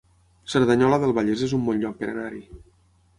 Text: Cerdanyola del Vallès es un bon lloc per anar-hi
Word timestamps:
Cerdanyola 0.53 0.97
del 1.03 1.13
Vallès 1.17 1.43
es 1.49 1.53
un 1.57 1.61
bon 1.67 1.83
lloc 1.83 1.99
per 1.99 2.09
anar-hi 2.15 2.43